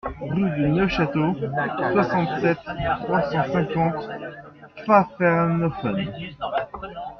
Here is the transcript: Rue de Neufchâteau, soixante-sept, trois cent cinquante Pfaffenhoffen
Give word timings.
Rue 0.31 0.49
de 0.57 0.65
Neufchâteau, 0.65 1.35
soixante-sept, 1.93 2.57
trois 3.05 3.21
cent 3.29 3.43
cinquante 3.53 4.09
Pfaffenhoffen 4.77 6.11